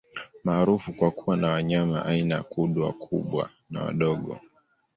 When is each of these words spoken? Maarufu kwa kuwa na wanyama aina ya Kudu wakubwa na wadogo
Maarufu 0.43 0.93
kwa 0.93 1.11
kuwa 1.11 1.37
na 1.37 1.47
wanyama 1.49 2.05
aina 2.05 2.35
ya 2.35 2.43
Kudu 2.43 2.83
wakubwa 2.83 3.49
na 3.69 3.83
wadogo 3.83 4.39